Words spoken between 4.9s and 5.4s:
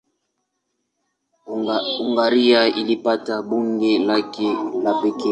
pekee.